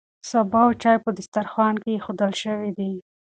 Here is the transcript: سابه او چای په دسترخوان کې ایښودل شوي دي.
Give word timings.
سابه 0.29 0.59
او 0.65 0.71
چای 0.81 0.97
په 1.03 1.09
دسترخوان 1.17 1.75
کې 1.81 1.89
ایښودل 1.93 2.31
شوي 2.43 2.71
دي. 2.77 2.91